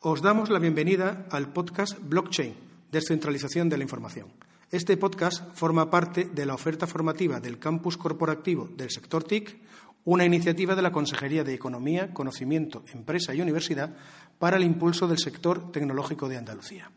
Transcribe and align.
Os 0.00 0.22
damos 0.22 0.48
la 0.48 0.60
bienvenida 0.60 1.26
al 1.32 1.48
podcast 1.48 1.98
Blockchain, 2.00 2.54
Descentralización 2.92 3.68
de 3.68 3.78
la 3.78 3.82
Información. 3.82 4.28
Este 4.70 4.96
podcast 4.96 5.42
forma 5.56 5.90
parte 5.90 6.26
de 6.32 6.46
la 6.46 6.54
oferta 6.54 6.86
formativa 6.86 7.40
del 7.40 7.58
campus 7.58 7.96
corporativo 7.96 8.68
del 8.76 8.92
sector 8.92 9.24
TIC, 9.24 9.58
una 10.04 10.24
iniciativa 10.24 10.76
de 10.76 10.82
la 10.82 10.92
Consejería 10.92 11.42
de 11.42 11.52
Economía, 11.52 12.14
Conocimiento, 12.14 12.84
Empresa 12.94 13.34
y 13.34 13.40
Universidad 13.40 13.96
para 14.38 14.56
el 14.56 14.62
impulso 14.62 15.08
del 15.08 15.18
sector 15.18 15.72
tecnológico 15.72 16.28
de 16.28 16.36
Andalucía. 16.36 16.92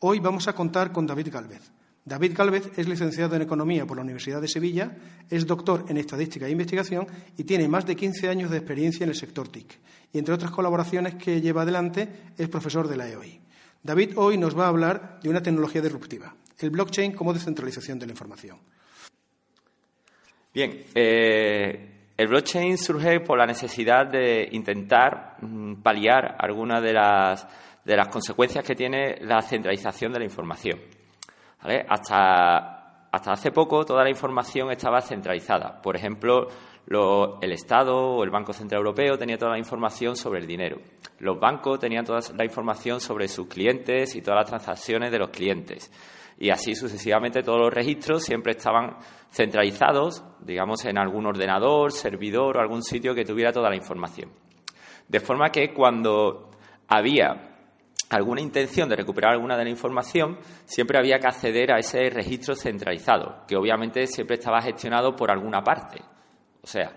Hoy 0.00 0.18
vamos 0.18 0.48
a 0.48 0.52
contar 0.52 0.90
con 0.90 1.06
David 1.06 1.28
Galvez. 1.30 1.70
David 2.04 2.32
Galvez 2.36 2.76
es 2.76 2.88
licenciado 2.88 3.36
en 3.36 3.42
Economía 3.42 3.86
por 3.86 3.96
la 3.96 4.02
Universidad 4.02 4.40
de 4.40 4.48
Sevilla, 4.48 4.90
es 5.30 5.46
doctor 5.46 5.84
en 5.88 5.98
Estadística 5.98 6.46
e 6.46 6.50
Investigación 6.50 7.06
y 7.36 7.44
tiene 7.44 7.68
más 7.68 7.86
de 7.86 7.94
15 7.94 8.28
años 8.28 8.50
de 8.50 8.58
experiencia 8.58 9.04
en 9.04 9.10
el 9.10 9.16
sector 9.16 9.48
TIC. 9.48 9.78
Y 10.12 10.18
entre 10.18 10.34
otras 10.34 10.50
colaboraciones 10.50 11.14
que 11.14 11.40
lleva 11.40 11.62
adelante, 11.62 12.08
es 12.36 12.48
profesor 12.48 12.88
de 12.88 12.96
la 12.96 13.08
EOI. 13.08 13.40
David 13.84 14.12
hoy 14.16 14.36
nos 14.36 14.58
va 14.58 14.64
a 14.64 14.68
hablar 14.68 15.20
de 15.22 15.28
una 15.28 15.42
tecnología 15.42 15.80
disruptiva, 15.80 16.34
el 16.58 16.70
blockchain 16.70 17.12
como 17.12 17.32
descentralización 17.32 17.98
de 17.98 18.06
la 18.06 18.12
información. 18.12 18.58
Bien, 20.52 20.84
eh, 20.94 22.10
el 22.16 22.28
blockchain 22.28 22.78
surge 22.78 23.20
por 23.20 23.38
la 23.38 23.46
necesidad 23.46 24.06
de 24.06 24.48
intentar 24.52 25.36
mm, 25.40 25.76
paliar 25.82 26.36
algunas 26.38 26.82
de 26.82 26.92
las, 26.92 27.46
de 27.84 27.96
las 27.96 28.08
consecuencias 28.08 28.64
que 28.64 28.74
tiene 28.74 29.18
la 29.22 29.40
centralización 29.40 30.12
de 30.12 30.18
la 30.18 30.24
información. 30.24 30.78
Hasta, 31.88 33.08
hace 33.10 33.52
poco 33.52 33.84
toda 33.84 34.02
la 34.02 34.10
información 34.10 34.70
estaba 34.70 35.00
centralizada. 35.00 35.80
Por 35.80 35.96
ejemplo, 35.96 36.48
el 37.40 37.52
Estado 37.52 37.96
o 37.96 38.24
el 38.24 38.30
Banco 38.30 38.52
Central 38.52 38.80
Europeo 38.80 39.16
tenía 39.16 39.38
toda 39.38 39.52
la 39.52 39.58
información 39.58 40.16
sobre 40.16 40.40
el 40.40 40.46
dinero. 40.46 40.78
Los 41.20 41.38
bancos 41.38 41.78
tenían 41.78 42.04
toda 42.04 42.20
la 42.36 42.44
información 42.44 43.00
sobre 43.00 43.28
sus 43.28 43.46
clientes 43.46 44.16
y 44.16 44.22
todas 44.22 44.40
las 44.40 44.48
transacciones 44.48 45.12
de 45.12 45.18
los 45.18 45.30
clientes. 45.30 45.92
Y 46.38 46.50
así 46.50 46.74
sucesivamente 46.74 47.42
todos 47.42 47.60
los 47.60 47.72
registros 47.72 48.24
siempre 48.24 48.52
estaban 48.52 48.96
centralizados, 49.30 50.24
digamos, 50.40 50.84
en 50.84 50.98
algún 50.98 51.26
ordenador, 51.26 51.92
servidor 51.92 52.56
o 52.56 52.60
algún 52.60 52.82
sitio 52.82 53.14
que 53.14 53.24
tuviera 53.24 53.52
toda 53.52 53.70
la 53.70 53.76
información. 53.76 54.30
De 55.06 55.20
forma 55.20 55.50
que 55.50 55.72
cuando 55.72 56.50
había 56.88 57.51
alguna 58.12 58.40
intención 58.40 58.88
de 58.88 58.96
recuperar 58.96 59.32
alguna 59.32 59.56
de 59.56 59.64
la 59.64 59.70
información, 59.70 60.38
siempre 60.64 60.98
había 60.98 61.18
que 61.18 61.26
acceder 61.26 61.72
a 61.72 61.78
ese 61.78 62.10
registro 62.10 62.54
centralizado, 62.54 63.44
que 63.46 63.56
obviamente 63.56 64.06
siempre 64.06 64.36
estaba 64.36 64.60
gestionado 64.60 65.14
por 65.16 65.30
alguna 65.30 65.62
parte. 65.62 66.00
O 66.62 66.66
sea, 66.66 66.92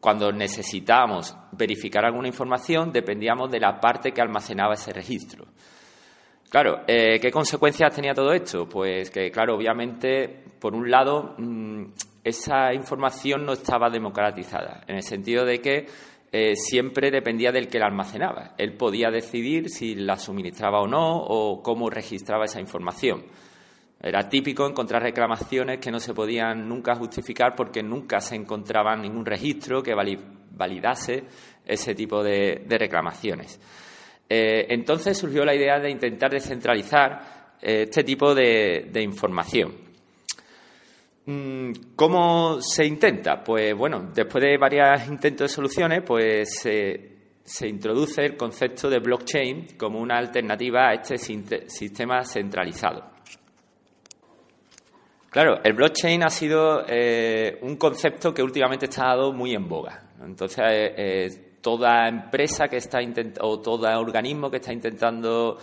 cuando 0.00 0.32
necesitábamos 0.32 1.36
verificar 1.52 2.04
alguna 2.04 2.28
información, 2.28 2.90
dependíamos 2.92 3.50
de 3.50 3.60
la 3.60 3.78
parte 3.78 4.12
que 4.12 4.20
almacenaba 4.20 4.74
ese 4.74 4.92
registro. 4.92 5.46
Claro, 6.48 6.80
eh, 6.88 7.20
¿qué 7.20 7.30
consecuencias 7.30 7.94
tenía 7.94 8.12
todo 8.12 8.32
esto? 8.32 8.68
Pues 8.68 9.10
que, 9.10 9.30
claro, 9.30 9.54
obviamente, 9.54 10.42
por 10.58 10.74
un 10.74 10.90
lado, 10.90 11.36
mm, 11.38 11.84
esa 12.24 12.74
información 12.74 13.44
no 13.44 13.52
estaba 13.52 13.88
democratizada, 13.88 14.82
en 14.88 14.96
el 14.96 15.02
sentido 15.02 15.44
de 15.44 15.60
que 15.60 15.86
eh, 16.32 16.54
siempre 16.54 17.10
dependía 17.10 17.50
del 17.50 17.68
que 17.68 17.78
la 17.78 17.86
almacenaba. 17.86 18.54
Él 18.56 18.74
podía 18.74 19.10
decidir 19.10 19.68
si 19.68 19.96
la 19.96 20.16
suministraba 20.16 20.80
o 20.80 20.86
no 20.86 21.16
o 21.16 21.62
cómo 21.62 21.90
registraba 21.90 22.44
esa 22.44 22.60
información. 22.60 23.24
Era 24.00 24.28
típico 24.28 24.66
encontrar 24.66 25.02
reclamaciones 25.02 25.78
que 25.78 25.90
no 25.90 25.98
se 25.98 26.14
podían 26.14 26.68
nunca 26.68 26.94
justificar 26.94 27.54
porque 27.54 27.82
nunca 27.82 28.20
se 28.20 28.36
encontraba 28.36 28.96
ningún 28.96 29.26
registro 29.26 29.82
que 29.82 29.94
validase 29.94 31.24
ese 31.66 31.94
tipo 31.94 32.22
de, 32.22 32.64
reclamaciones. 32.68 33.60
Eh, 34.28 34.66
entonces 34.70 35.18
surgió 35.18 35.44
la 35.44 35.54
idea 35.54 35.80
de 35.80 35.90
intentar 35.90 36.30
descentralizar 36.30 37.56
eh, 37.60 37.82
este 37.82 38.04
tipo 38.04 38.34
de 38.34 39.02
información. 39.02 39.89
Mm, 41.30 41.94
¿Cómo 41.94 42.60
se 42.60 42.84
intenta? 42.84 43.44
Pues 43.44 43.72
bueno, 43.76 44.10
después 44.12 44.42
de 44.42 44.58
varios 44.58 45.06
intentos 45.06 45.48
de 45.48 45.54
soluciones, 45.54 46.02
pues 46.04 46.60
se 46.60 47.68
introduce 47.68 48.24
el 48.24 48.36
concepto 48.36 48.90
de 48.90 48.98
blockchain 48.98 49.76
como 49.76 50.00
una 50.00 50.18
alternativa 50.18 50.88
a 50.88 50.94
este 50.94 51.18
sistema 51.68 52.24
centralizado. 52.24 53.10
Claro, 55.30 55.60
el 55.62 55.74
blockchain 55.74 56.24
ha 56.24 56.30
sido 56.30 56.84
eh, 56.88 57.60
un 57.62 57.76
concepto 57.76 58.34
que 58.34 58.42
últimamente 58.42 58.86
está 58.86 59.04
dado 59.04 59.32
muy 59.32 59.54
en 59.54 59.68
boga. 59.68 60.10
Entonces, 60.20 60.64
eh, 60.68 60.94
eh, 60.96 61.28
toda 61.60 62.08
empresa 62.08 62.66
que 62.66 62.78
está 62.78 62.98
o 63.40 63.60
todo 63.60 63.86
organismo 63.96 64.50
que 64.50 64.56
está 64.56 64.72
intentando 64.72 65.58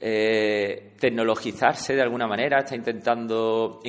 tecnologizarse 0.00 1.94
de 1.94 2.00
alguna 2.00 2.26
manera, 2.26 2.60
está 2.60 2.74
intentando 2.74 3.80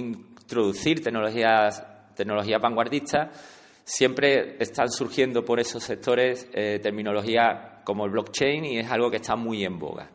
introducir 0.51 1.01
tecnologías, 1.01 1.81
tecnologías 2.13 2.61
vanguardistas, 2.61 3.29
siempre 3.85 4.57
están 4.59 4.89
surgiendo 4.89 5.45
por 5.45 5.61
esos 5.61 5.81
sectores 5.81 6.49
eh, 6.53 6.79
terminologías 6.83 7.81
como 7.85 8.05
el 8.05 8.11
blockchain 8.11 8.65
y 8.65 8.79
es 8.79 8.91
algo 8.91 9.09
que 9.09 9.17
está 9.17 9.37
muy 9.37 9.63
en 9.63 9.79
boga. 9.79 10.09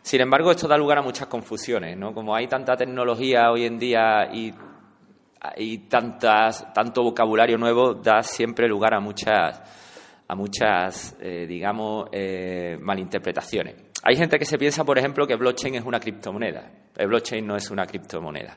Sin 0.00 0.20
embargo, 0.20 0.52
esto 0.52 0.68
da 0.68 0.78
lugar 0.78 0.98
a 0.98 1.02
muchas 1.02 1.26
confusiones, 1.26 1.96
¿no? 1.96 2.14
Como 2.14 2.34
hay 2.34 2.46
tanta 2.46 2.76
tecnología 2.76 3.50
hoy 3.50 3.64
en 3.64 3.78
día 3.78 4.30
y, 4.32 5.78
tantas, 5.88 6.72
tanto 6.72 7.02
vocabulario 7.02 7.58
nuevo, 7.58 7.94
da 7.94 8.22
siempre 8.22 8.68
lugar 8.68 8.94
a 8.94 9.00
muchas, 9.00 9.60
a 10.28 10.34
muchas 10.36 11.16
eh, 11.20 11.46
digamos, 11.48 12.08
eh, 12.12 12.78
malinterpretaciones. 12.80 13.74
Hay 14.04 14.16
gente 14.16 14.38
que 14.38 14.44
se 14.44 14.56
piensa, 14.56 14.84
por 14.84 14.98
ejemplo, 14.98 15.26
que 15.26 15.34
blockchain 15.34 15.74
es 15.74 15.84
una 15.84 15.98
criptomoneda. 15.98 16.70
El 16.96 17.08
blockchain 17.08 17.44
no 17.44 17.56
es 17.56 17.70
una 17.70 17.84
criptomoneda. 17.84 18.56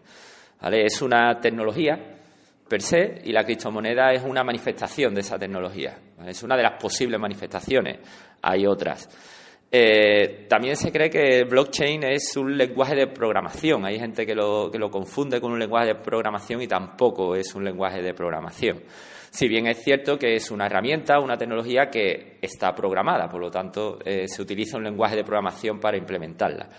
Es 0.72 1.02
una 1.02 1.40
tecnología 1.42 2.00
per 2.68 2.82
se 2.82 3.22
y 3.26 3.32
la 3.32 3.44
criptomoneda 3.44 4.14
es 4.14 4.24
una 4.24 4.44
manifestación 4.44 5.14
de 5.14 5.22
esa 5.22 5.38
tecnología. 5.38 5.98
Es 6.26 6.42
una 6.44 6.56
de 6.56 6.64
las 6.64 6.82
posibles 6.82 7.20
manifestaciones. 7.20 8.00
Hay 8.42 8.66
otras. 8.66 9.10
Eh, 9.76 10.46
también 10.48 10.76
se 10.76 10.92
cree 10.92 11.10
que 11.10 11.46
blockchain 11.46 12.04
es 12.04 12.38
un 12.38 12.56
lenguaje 12.56 12.96
de 12.96 13.08
programación. 13.08 13.84
Hay 13.86 14.00
gente 14.00 14.26
que 14.26 14.36
lo, 14.36 14.70
confunde 14.92 15.42
con 15.42 15.52
un 15.52 15.60
lenguaje 15.60 15.88
de 15.88 15.96
programación 15.96 16.62
y 16.62 16.68
tampoco 16.68 17.36
es 17.36 17.54
un 17.56 17.64
lenguaje 17.64 18.02
de 18.02 18.14
programación. 18.14 18.84
Si 19.32 19.48
bien 19.48 19.66
es 19.66 19.84
cierto 19.84 20.18
que 20.18 20.36
es 20.36 20.52
una 20.52 20.68
herramienta, 20.68 21.20
una 21.20 21.38
tecnología 21.38 21.90
que 21.90 22.38
está 22.40 22.76
programada, 22.76 23.28
por 23.28 23.42
lo 23.42 23.50
tanto 23.50 23.98
eh, 24.06 24.28
se 24.28 24.44
utiliza 24.44 24.78
un 24.78 24.84
lenguaje 24.84 25.16
de 25.16 25.24
programación 25.24 25.80
para 25.80 25.98
implementarla. 25.98 26.70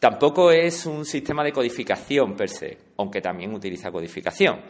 Tampoco 0.00 0.50
es 0.50 0.86
un 0.86 1.04
sistema 1.04 1.44
de 1.44 1.52
codificación 1.52 2.34
per 2.34 2.48
se, 2.48 2.78
aunque 2.96 3.20
también 3.20 3.54
utiliza 3.54 3.90
codificación. 3.90 4.62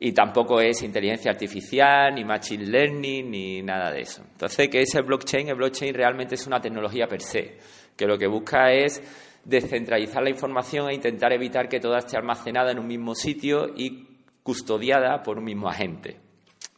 Y 0.00 0.10
tampoco 0.10 0.60
es 0.60 0.82
inteligencia 0.82 1.30
artificial, 1.30 2.12
ni 2.12 2.24
machine 2.24 2.66
learning, 2.66 3.30
ni 3.30 3.62
nada 3.62 3.92
de 3.92 4.00
eso. 4.00 4.24
Entonces, 4.32 4.68
¿qué 4.68 4.80
es 4.80 4.92
el 4.96 5.04
blockchain? 5.04 5.48
El 5.48 5.54
blockchain 5.54 5.94
realmente 5.94 6.34
es 6.34 6.44
una 6.48 6.60
tecnología 6.60 7.06
per 7.06 7.20
se, 7.20 7.58
que 7.96 8.06
lo 8.06 8.18
que 8.18 8.26
busca 8.26 8.72
es 8.72 9.00
descentralizar 9.44 10.20
la 10.20 10.30
información 10.30 10.90
e 10.90 10.94
intentar 10.94 11.32
evitar 11.32 11.68
que 11.68 11.78
toda 11.78 11.98
esté 11.98 12.16
almacenada 12.16 12.72
en 12.72 12.80
un 12.80 12.88
mismo 12.88 13.14
sitio 13.14 13.72
y 13.76 14.08
custodiada 14.42 15.22
por 15.22 15.38
un 15.38 15.44
mismo 15.44 15.68
agente. 15.68 16.16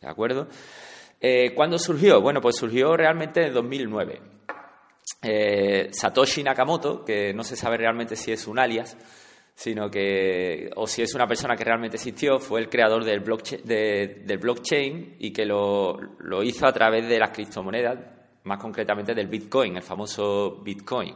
¿De 0.02 0.08
acuerdo? 0.10 0.48
Eh, 1.22 1.54
¿Cuándo 1.54 1.78
surgió? 1.78 2.20
Bueno, 2.20 2.42
pues 2.42 2.56
surgió 2.56 2.94
realmente 2.98 3.46
en 3.46 3.54
2009. 3.54 4.20
Eh, 5.22 5.88
Satoshi 5.90 6.42
Nakamoto, 6.42 7.04
que 7.04 7.32
no 7.34 7.42
se 7.42 7.56
sabe 7.56 7.76
realmente 7.76 8.16
si 8.16 8.32
es 8.32 8.46
un 8.46 8.58
alias, 8.58 8.96
sino 9.54 9.90
que, 9.90 10.70
o 10.76 10.86
si 10.86 11.02
es 11.02 11.14
una 11.14 11.26
persona 11.26 11.54
que 11.56 11.64
realmente 11.64 11.96
existió, 11.96 12.38
fue 12.38 12.60
el 12.60 12.68
creador 12.68 13.04
del 13.04 13.20
blockchain, 13.20 15.16
y 15.18 15.32
que 15.32 15.46
lo, 15.46 15.98
hizo 16.42 16.66
a 16.66 16.72
través 16.72 17.08
de 17.08 17.18
las 17.18 17.30
criptomonedas, 17.30 17.98
más 18.44 18.58
concretamente 18.58 19.14
del 19.14 19.28
Bitcoin, 19.28 19.76
el 19.76 19.82
famoso 19.82 20.60
Bitcoin. 20.62 21.14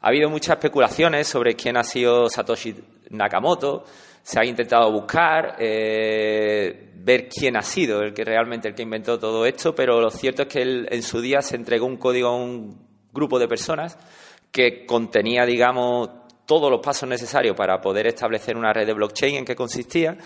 Ha 0.00 0.08
habido 0.08 0.30
muchas 0.30 0.56
especulaciones 0.56 1.26
sobre 1.26 1.54
quién 1.54 1.76
ha 1.76 1.82
sido 1.84 2.28
Satoshi 2.28 2.74
Nakamoto. 3.10 3.84
Se 4.22 4.40
ha 4.40 4.44
intentado 4.44 4.90
buscar, 4.92 5.56
eh, 5.58 6.90
ver 6.94 7.28
quién 7.28 7.56
ha 7.56 7.62
sido 7.62 8.02
el 8.02 8.12
que 8.12 8.24
realmente 8.24 8.68
el 8.68 8.74
que 8.74 8.82
inventó 8.82 9.18
todo 9.18 9.44
esto, 9.46 9.74
pero 9.74 10.00
lo 10.00 10.10
cierto 10.10 10.42
es 10.42 10.48
que 10.48 10.62
él 10.62 10.88
en 10.90 11.02
su 11.02 11.20
día 11.20 11.42
se 11.42 11.56
entregó 11.56 11.86
un 11.86 11.96
código 11.96 12.28
a 12.28 12.36
un 12.36 12.87
grupo 13.18 13.38
de 13.38 13.46
personas 13.46 13.98
que 14.50 14.86
contenía, 14.86 15.44
digamos, 15.44 16.10
todos 16.46 16.70
los 16.70 16.80
pasos 16.80 17.08
necesarios 17.08 17.54
para 17.54 17.80
poder 17.80 18.06
establecer 18.06 18.56
una 18.56 18.72
red 18.72 18.86
de 18.86 18.94
blockchain 18.94 19.36
en 19.36 19.44
qué 19.44 19.54
consistía 19.54 20.16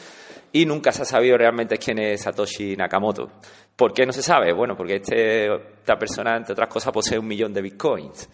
y 0.53 0.67
nunca 0.67 0.93
se 0.93 1.03
ha 1.03 1.05
sabido 1.05 1.37
realmente 1.37 1.79
quién 1.79 1.99
es 1.99 2.23
Satoshi 2.23 2.77
Nakamoto. 2.77 3.29
¿Por 3.75 3.93
qué 3.93 4.07
no 4.07 4.13
se 4.13 4.23
sabe? 4.23 4.53
Bueno, 4.53 4.77
porque 4.77 4.97
este, 4.97 5.47
esta 5.47 5.97
persona, 5.97 6.37
entre 6.37 6.53
otras 6.53 6.69
cosas, 6.69 6.93
posee 6.93 7.19
un 7.19 7.27
millón 7.27 7.53
de 7.53 7.63
bitcoins. 7.63 8.29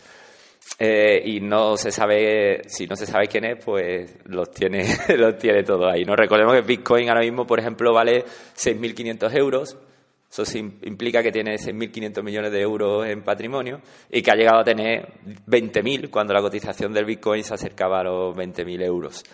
Eh, 0.78 1.22
y 1.24 1.40
no 1.40 1.76
se 1.76 1.90
sabe, 1.90 2.62
si 2.68 2.86
no 2.86 2.94
se 2.94 3.06
sabe 3.06 3.26
quién 3.26 3.44
es, 3.44 3.64
pues 3.64 4.16
los 4.26 4.50
tiene, 4.50 4.84
los 5.16 5.38
tiene 5.38 5.62
todos 5.62 5.92
ahí. 5.92 6.04
¿no? 6.04 6.14
Recordemos 6.14 6.54
que 6.54 6.62
Bitcoin 6.62 7.08
ahora 7.08 7.22
mismo, 7.22 7.46
por 7.46 7.58
ejemplo, 7.58 7.92
vale 7.92 8.24
6.500 8.56 9.36
euros. 9.36 9.78
Eso 10.30 10.58
implica 10.58 11.22
que 11.22 11.32
tiene 11.32 11.56
6.500 11.56 12.22
millones 12.22 12.52
de 12.52 12.60
euros 12.60 13.06
en 13.06 13.22
patrimonio 13.22 13.80
y 14.10 14.22
que 14.22 14.30
ha 14.30 14.34
llegado 14.34 14.60
a 14.60 14.64
tener 14.64 15.14
20.000 15.46 16.10
cuando 16.10 16.34
la 16.34 16.42
cotización 16.42 16.92
del 16.92 17.06
Bitcoin 17.06 17.42
se 17.42 17.54
acercaba 17.54 18.00
a 18.00 18.04
los 18.04 18.36
20.000 18.36 18.84
euros. 18.84 19.24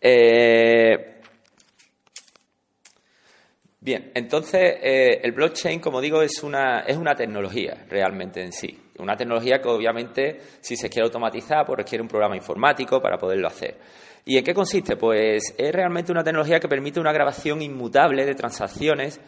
Eh, 0.00 1.20
Bien, 3.82 4.12
entonces 4.14 4.76
eh, 4.82 5.20
el 5.22 5.32
blockchain, 5.32 5.80
como 5.80 6.02
digo, 6.02 6.20
es 6.20 6.42
una, 6.42 6.80
es 6.80 6.98
una 6.98 7.14
tecnología 7.14 7.86
realmente 7.88 8.42
en 8.42 8.52
sí. 8.52 8.78
Una 8.98 9.16
tecnología 9.16 9.58
que 9.58 9.68
obviamente, 9.68 10.38
si 10.60 10.76
se 10.76 10.90
quiere 10.90 11.06
automatizar, 11.06 11.64
pues 11.64 11.78
requiere 11.78 12.02
un 12.02 12.08
programa 12.08 12.36
informático 12.36 13.00
para 13.00 13.16
poderlo 13.16 13.48
hacer. 13.48 13.78
¿Y 14.26 14.36
en 14.36 14.44
qué 14.44 14.52
consiste? 14.52 14.96
Pues 14.96 15.54
es 15.56 15.72
realmente 15.72 16.12
una 16.12 16.22
tecnología 16.22 16.60
que 16.60 16.68
permite 16.68 17.00
una 17.00 17.10
grabación 17.10 17.62
inmutable 17.62 18.26
de 18.26 18.34
transacciones 18.34 19.18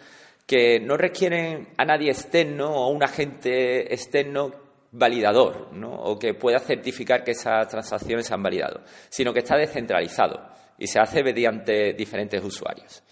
que 0.46 0.80
no 0.80 0.96
requieren 0.96 1.68
a 1.76 1.84
nadie 1.84 2.10
externo 2.10 2.70
o 2.70 2.84
a 2.84 2.88
un 2.88 3.02
agente 3.02 3.92
externo 3.92 4.50
validador, 4.92 5.72
¿no? 5.72 5.90
o 5.90 6.18
que 6.18 6.34
pueda 6.34 6.58
certificar 6.58 7.24
que 7.24 7.30
esas 7.30 7.66
transacciones 7.68 8.26
se 8.26 8.34
han 8.34 8.42
validado, 8.42 8.82
sino 9.08 9.32
que 9.32 9.40
está 9.40 9.56
descentralizado 9.56 10.40
y 10.78 10.86
se 10.86 11.00
hace 11.00 11.22
mediante 11.22 11.94
diferentes 11.94 12.42
usuarios. 12.44 13.02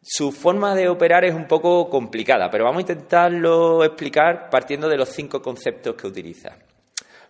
Su 0.00 0.32
forma 0.32 0.74
de 0.74 0.88
operar 0.88 1.24
es 1.24 1.34
un 1.34 1.46
poco 1.46 1.90
complicada, 1.90 2.48
pero 2.50 2.64
vamos 2.64 2.78
a 2.78 2.92
intentarlo 2.92 3.84
explicar 3.84 4.48
partiendo 4.48 4.88
de 4.88 4.96
los 4.96 5.10
cinco 5.10 5.42
conceptos 5.42 5.94
que 5.96 6.06
utiliza. 6.06 6.56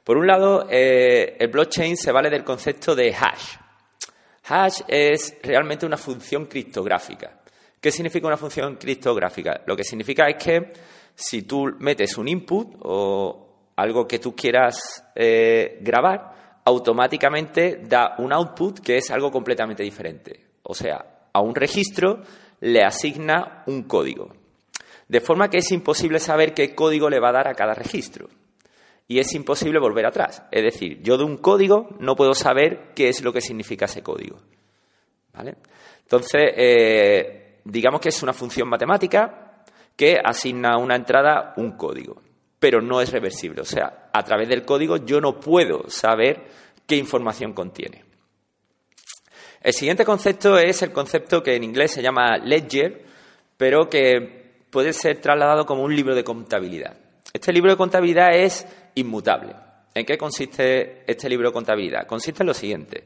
Por 0.04 0.16
un 0.16 0.26
lado, 0.26 0.66
eh, 0.70 1.37
el 1.38 1.49
blockchain 1.49 1.96
se 1.96 2.12
vale 2.12 2.31
del 2.31 2.44
concepto 2.44 2.94
de 2.94 3.12
hash. 3.12 3.56
Hash 4.49 4.81
es 4.87 5.37
realmente 5.43 5.84
una 5.84 5.96
función 5.96 6.46
criptográfica. 6.46 7.38
¿Qué 7.80 7.90
significa 7.92 8.26
una 8.26 8.36
función 8.36 8.76
criptográfica? 8.76 9.62
Lo 9.66 9.76
que 9.76 9.84
significa 9.84 10.26
es 10.28 10.42
que 10.42 10.72
si 11.14 11.42
tú 11.42 11.66
metes 11.78 12.16
un 12.19 12.28
input 12.28 12.76
o 12.82 13.48
algo 13.76 14.06
que 14.06 14.19
tú 14.19 14.34
quieras 14.34 15.04
eh, 15.14 15.78
grabar, 15.80 16.60
automáticamente 16.64 17.80
da 17.84 18.16
un 18.19 18.32
output 18.32 18.80
que 18.80 18.96
es 18.96 19.10
algo 19.10 19.30
completamente 19.30 19.82
diferente. 19.82 20.40
O 20.64 20.75
sea, 20.75 21.28
a 21.32 21.40
un 21.40 21.54
registro 21.54 22.22
le 22.60 22.82
asigna 22.82 23.62
un 23.66 23.84
código. 23.84 24.28
De 25.06 25.20
forma 25.20 25.48
que 25.48 25.58
es 25.58 25.72
imposible 25.72 26.19
saber 26.19 26.52
qué 26.52 26.75
código 26.75 27.08
le 27.08 27.20
va 27.20 27.30
a 27.30 27.32
dar 27.32 27.48
a 27.48 27.54
cada 27.54 27.75
registro. 27.75 28.28
Y 29.06 29.19
es 29.20 29.32
imposible 29.34 29.78
volver 29.78 30.04
atrás. 30.04 30.42
Es 30.50 30.62
decir, 30.62 31.00
yo 31.02 31.16
de 31.16 31.25
un 31.25 31.38
código 31.38 31.96
no 32.00 32.14
puedo 32.14 32.34
saber 32.34 32.92
qué 32.94 33.08
es 33.08 33.22
lo 33.22 33.32
que 33.32 33.40
significa 33.40 33.86
ese 33.86 34.02
código. 34.02 34.38
Entonces, 36.02 36.52
eh, 36.56 37.48
digamos 37.64 38.00
que 38.00 38.08
es 38.08 38.22
una 38.22 38.32
función 38.32 38.69
matemática 38.69 39.64
que 39.96 40.19
asigna 40.22 40.75
a 40.75 40.78
una 40.78 40.96
entrada 40.96 41.55
un 41.56 41.72
código, 41.72 42.22
pero 42.58 42.81
no 42.81 43.00
es 43.00 43.10
reversible. 43.10 43.62
O 43.62 43.64
sea, 43.64 44.10
a 44.12 44.22
través 44.22 44.49
del 44.49 44.64
código 44.64 44.99
yo 44.99 45.20
no 45.20 45.40
puedo 45.40 45.88
saber 45.88 46.46
qué 46.87 46.96
información 46.96 47.52
contiene. 47.52 48.05
El 49.60 49.72
siguiente 49.72 50.05
concepto 50.05 50.56
es 50.56 50.82
el 50.82 50.93
concepto 50.93 51.43
que 51.43 51.56
en 51.56 51.64
inglés 51.64 51.90
se 51.90 52.02
llama 52.02 52.38
ledger, 52.38 53.05
pero 53.56 53.88
que 53.88 54.62
puede 54.70 54.93
ser 54.93 55.20
trasladado 55.20 55.66
como 55.66 55.82
un 55.82 55.94
libro 55.94 56.14
de 56.14 56.25
contabilidad. 56.25 56.96
Este 57.32 57.52
libro 57.52 57.72
de 57.72 57.76
contabilidad 57.76 58.34
es 58.34 58.66
inmutable. 58.94 59.54
¿En 59.94 60.06
qué 60.06 60.16
consiste 60.16 61.02
este 61.11 61.28
libro 61.28 61.49
de 61.49 61.52
contabilidad? 61.52 62.06
Consiste 62.06 62.43
en 62.43 62.46
lo 62.46 62.54
siguiente, 62.54 63.04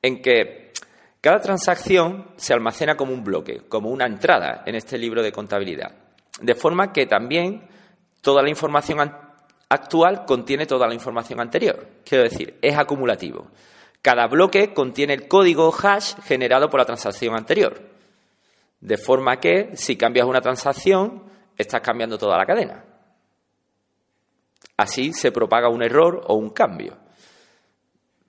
en 0.00 0.22
que 0.22 0.72
cada 1.20 1.40
transacción 1.40 2.28
se 2.36 2.54
almacena 2.54 2.96
como 2.96 3.12
un 3.12 3.22
bloque, 3.22 3.62
como 3.68 3.90
una 3.90 4.06
entrada 4.06 4.62
en 4.64 4.74
este 4.74 4.96
libro 4.96 5.22
de 5.22 5.32
contabilidad, 5.32 5.92
de 6.40 6.54
forma 6.54 6.92
que 6.92 7.06
también 7.06 7.68
toda 8.22 8.42
la 8.42 8.48
información 8.48 8.98
actual 9.68 10.24
contiene 10.24 10.66
toda 10.66 10.86
la 10.86 10.94
información 10.94 11.40
anterior. 11.40 11.86
Quiero 12.04 12.24
decir, 12.24 12.58
es 12.62 12.76
acumulativo. 12.76 13.48
Cada 14.02 14.26
bloque 14.28 14.72
contiene 14.72 15.12
el 15.12 15.28
código 15.28 15.74
hash 15.74 16.14
generado 16.24 16.70
por 16.70 16.80
la 16.80 16.86
transacción 16.86 17.36
anterior. 17.36 17.80
De 18.80 18.96
forma 18.96 19.36
que 19.36 19.76
si 19.76 19.96
cambias 19.96 20.26
una 20.26 20.40
transacción, 20.40 21.24
estás 21.56 21.82
cambiando 21.82 22.16
toda 22.16 22.38
la 22.38 22.46
cadena. 22.46 22.84
Así 24.78 25.12
se 25.12 25.30
propaga 25.30 25.68
un 25.68 25.82
error 25.82 26.22
o 26.26 26.34
un 26.34 26.48
cambio. 26.50 26.96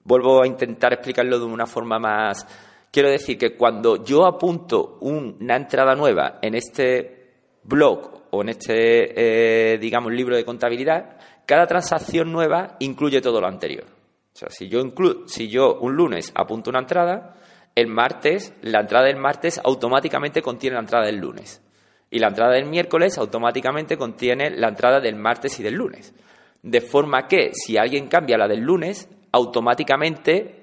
Vuelvo 0.03 0.43
a 0.43 0.47
intentar 0.47 0.91
explicarlo 0.91 1.39
de 1.39 1.45
una 1.45 1.65
forma 1.65 1.97
más. 1.97 2.45
Quiero 2.91 3.09
decir 3.09 3.38
que 3.38 3.55
cuando 3.55 4.03
yo 4.03 4.25
apunto 4.25 4.97
una 4.99 5.55
entrada 5.55 5.95
nueva 5.95 6.39
en 6.41 6.55
este 6.55 7.21
blog 7.63 8.23
o 8.31 8.41
en 8.41 8.49
este, 8.49 9.73
eh, 9.73 9.77
digamos, 9.77 10.11
libro 10.11 10.35
de 10.35 10.43
contabilidad, 10.43 11.17
cada 11.45 11.67
transacción 11.67 12.31
nueva 12.31 12.75
incluye 12.79 13.21
todo 13.21 13.39
lo 13.39 13.47
anterior. 13.47 13.85
O 14.33 14.38
sea, 14.38 14.49
si 14.49 14.67
yo, 14.67 14.81
si 15.25 15.47
yo 15.47 15.79
un 15.79 15.95
lunes 15.95 16.31
apunto 16.35 16.69
una 16.69 16.79
entrada, 16.79 17.35
el 17.75 17.88
martes, 17.88 18.53
la 18.61 18.81
entrada 18.81 19.05
del 19.05 19.17
martes 19.17 19.61
automáticamente 19.63 20.41
contiene 20.41 20.75
la 20.75 20.81
entrada 20.81 21.05
del 21.05 21.17
lunes. 21.17 21.61
Y 22.09 22.19
la 22.19 22.27
entrada 22.27 22.53
del 22.53 22.65
miércoles 22.65 23.17
automáticamente 23.17 23.97
contiene 23.97 24.49
la 24.49 24.67
entrada 24.67 24.99
del 24.99 25.15
martes 25.15 25.57
y 25.61 25.63
del 25.63 25.75
lunes. 25.75 26.13
De 26.61 26.81
forma 26.81 27.27
que 27.27 27.51
si 27.53 27.77
alguien 27.77 28.07
cambia 28.07 28.38
la 28.38 28.49
del 28.49 28.59
lunes, 28.59 29.09
automáticamente 29.31 30.61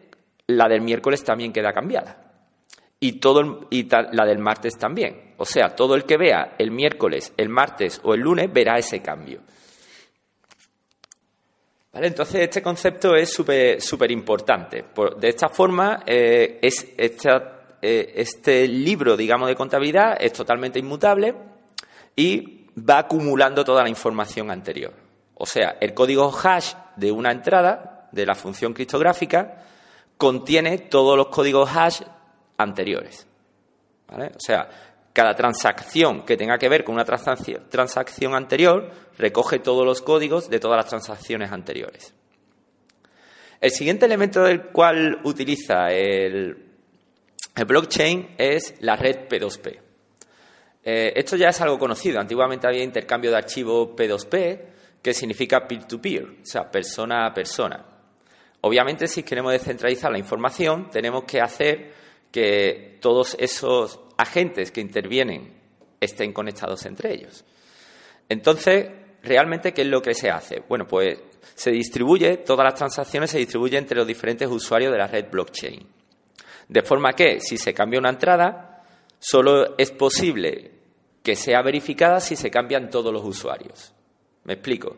la 0.49 0.69
del 0.69 0.81
miércoles 0.81 1.23
también 1.23 1.53
queda 1.53 1.73
cambiada. 1.73 2.25
Y, 3.01 3.13
todo 3.21 3.69
y 3.71 3.89
la 3.89 4.27
del 4.27 4.39
martes 4.39 4.77
también. 4.77 5.35
O 5.37 5.45
sea, 5.45 5.77
todo 5.77 5.95
el 5.95 6.05
que 6.05 6.17
vea 6.17 6.57
el 6.59 6.73
miércoles, 6.73 7.33
el 7.37 7.49
martes 7.49 8.01
o 8.03 8.15
el 8.15 8.21
lunes 8.21 8.53
verá 8.53 8.77
ese 8.77 9.01
cambio. 9.01 9.41
Entonces, 11.93 12.43
este 12.43 12.63
concepto 12.63 13.15
es 13.15 13.33
súper 13.33 14.11
importante. 14.11 14.85
De 15.19 15.29
esta 15.29 15.49
forma, 15.49 16.03
eh, 16.07 16.59
es 16.63 16.87
eh, 16.97 18.13
este 18.17 18.69
libro, 18.69 19.17
digamos, 19.17 19.49
de 19.49 19.55
contabilidad 19.55 20.17
es 20.21 20.33
totalmente 20.33 20.79
inmutable 20.79 21.35
y 22.17 22.67
va 22.79 22.99
acumulando 22.99 23.65
toda 23.65 23.83
la 23.83 23.89
información 23.89 24.51
anterior. 24.51 24.93
O 25.35 25.47
sea, 25.47 25.77
el 25.81 25.95
código 25.95 26.33
hash 26.33 26.75
de 26.97 27.13
una 27.13 27.31
entrada 27.31 28.09
de 28.13 28.27
la 28.27 28.35
función 28.35 28.73
criptográfica 28.73 29.65
contiene 30.19 30.79
todos 30.79 31.17
los 31.17 31.29
códigos 31.29 31.71
hash 31.75 32.03
anteriores. 32.59 33.27
O 34.11 34.41
sea, 34.41 34.69
cada 35.13 35.35
transacción 35.35 36.25
que 36.25 36.37
tenga 36.37 36.59
que 36.59 36.69
ver 36.69 36.85
con 36.85 36.95
una 36.95 37.05
transacción 37.05 38.35
anterior 38.35 38.91
recoge 39.17 39.61
todos 39.61 39.87
los 39.87 40.03
códigos 40.03 40.51
de 40.51 40.61
todas 40.61 40.77
las 40.77 40.87
transacciones 40.87 41.51
anteriores. 41.53 42.13
El 43.61 43.71
siguiente 43.71 44.07
elemento 44.07 44.43
del 44.43 44.67
cual 44.67 45.21
utiliza 45.25 45.89
el, 45.89 46.67
blockchain 47.67 48.37
es 48.39 48.77
la 48.81 48.97
red 48.97 49.29
P2P. 49.29 49.81
Eh, 50.85 51.13
esto 51.17 51.37
ya 51.37 51.49
es 51.49 51.61
algo 51.61 51.79
conocido. 51.79 52.21
Antiguamente 52.21 52.69
había 52.69 52.85
intercambio 52.85 53.31
de 53.31 53.37
archivos 53.37 53.89
P2P, 53.97 54.61
que 55.03 55.13
significa 55.13 55.67
peer-to-peer, 55.67 56.25
-peer, 56.25 56.43
o 56.43 56.47
sea, 56.47 56.71
persona 56.71 57.27
a 57.27 57.35
persona. 57.35 57.98
Obviamente, 58.61 59.07
si 59.07 59.23
queremos 59.23 59.53
descentralizar 59.53 60.11
la 60.11 60.19
información, 60.19 60.91
tenemos 60.91 61.25
que 61.25 61.41
hacer 61.41 61.93
que 62.31 62.99
todos 63.01 63.37
esos 63.39 64.01
agentes 64.17 64.71
que 64.71 64.81
intervienen 64.81 65.55
estén 66.01 66.33
conectados 66.33 66.85
entre 66.87 67.15
ellos. 67.15 67.45
Entonces, 68.29 68.89
realmente, 69.23 69.73
¿qué 69.73 69.83
es 69.83 69.89
lo 69.89 70.03
que 70.03 70.15
se 70.15 70.31
hace? 70.31 70.63
Bueno, 70.69 70.87
pues 70.87 71.21
se 71.55 71.71
distribuye, 71.71 72.39
todas 72.39 72.65
las 72.65 72.75
transacciones 72.75 73.31
se 73.31 73.39
distribuyen 73.39 73.85
entre 73.85 73.99
los 73.99 74.07
diferentes 74.07 74.49
usuarios 74.49 74.93
de 74.93 74.99
la 74.99 75.07
red 75.07 75.27
blockchain. 75.31 75.87
De 76.69 76.83
forma 76.83 77.13
que, 77.13 77.41
si 77.41 77.57
se 77.57 77.73
cambia 77.73 77.99
una 77.99 78.11
entrada, 78.11 78.85
solo 79.19 79.77
es 79.79 79.91
posible 79.93 80.73
que 81.23 81.35
sea 81.35 81.63
verificada 81.63 82.21
si 82.21 82.37
se 82.37 82.51
cambian 82.51 82.91
todos 82.91 83.13
los 83.13 83.25
usuarios. 83.25 83.93
Me 84.45 84.55
explico. 84.55 84.97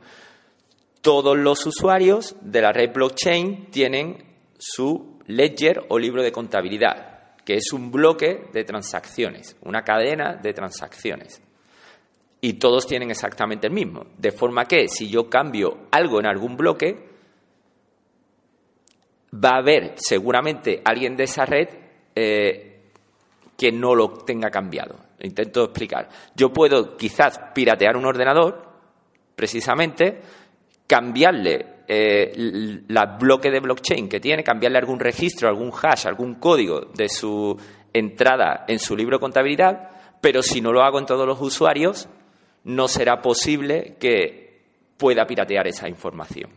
Todos 1.01 1.37
los 1.37 1.65
usuarios 1.67 2.37
de 2.41 2.61
la 2.61 2.73
red 2.73 2.93
blockchain 2.93 3.71
tienen 3.71 4.25
su 4.59 5.19
ledger 5.27 5.85
o 5.89 5.99
libro 5.99 6.23
de 6.23 6.33
contabilidad 6.33 7.11
que 7.51 7.57
es 7.57 7.73
un 7.73 7.91
bloque 7.91 8.49
de 8.53 8.63
transacciones, 8.63 9.57
una 9.63 9.83
cadena 9.83 10.37
de 10.37 10.53
transacciones. 10.53 11.43
y 12.43 12.55
todos 12.55 12.87
tienen 12.87 13.11
exactamente 13.11 13.67
el 13.67 13.73
mismo. 13.73 14.07
De 14.17 14.31
forma 14.31 14.65
que 14.65 14.89
si 14.89 15.11
yo 15.11 15.29
cambio 15.29 15.89
algo 15.91 16.21
en 16.21 16.27
algún 16.27 16.57
bloque, 16.57 17.09
va 19.35 19.57
a 19.57 19.59
haber 19.59 19.95
seguramente 19.97 20.81
alguien 20.85 21.17
de 21.17 21.25
esa 21.25 21.45
red 21.45 21.69
eh, 22.15 22.93
que 23.59 23.73
no 23.73 23.97
lo 23.97 24.11
tenga 24.25 24.49
cambiado. 24.49 24.97
intento 25.21 25.65
explicar. 25.65 26.09
Yo 26.37 26.51
puedo 26.51 26.97
quizás 26.97 27.39
piratear 27.53 27.97
un 27.97 28.07
ordenador, 28.07 28.63
precisamente, 29.35 30.23
cambiarle 30.91 31.85
eh, 31.87 32.33
el 32.35 32.85
bloque 33.17 33.49
de 33.49 33.61
blockchain 33.61 34.09
que 34.09 34.19
tiene, 34.19 34.43
cambiarle 34.43 34.79
algún 34.79 34.99
registro, 34.99 35.49
algún 35.49 35.71
hash, 35.71 36.09
algún 36.09 36.35
código 36.35 36.81
de 36.81 37.09
su 37.09 37.57
entrada 37.93 38.65
en 38.67 38.81
su 38.81 38.97
libro 38.97 39.17
de 39.17 39.21
contabilidad, 39.21 39.89
pero 40.21 40.43
si 40.43 40.61
no 40.61 40.73
lo 40.73 40.83
hago 40.83 40.99
en 40.99 41.07
todos 41.07 41.29
los 41.29 41.41
usuarios, 41.41 42.09
no 42.65 42.89
será 42.89 43.23
posible 43.23 43.95
que 44.01 44.63
pueda 44.97 45.25
piratear 45.27 45.69
esa 45.69 45.89
información. 45.89 46.51